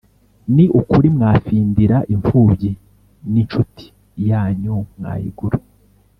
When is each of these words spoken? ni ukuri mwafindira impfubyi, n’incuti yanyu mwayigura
ni 0.55 0.65
ukuri 0.79 1.07
mwafindira 1.15 1.97
impfubyi, 2.13 2.71
n’incuti 3.31 3.85
yanyu 4.29 4.75
mwayigura 4.95 5.57